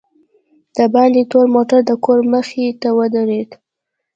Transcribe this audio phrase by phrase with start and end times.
[0.75, 3.49] دباندې تور موټر دکور مخې ته ودرېد.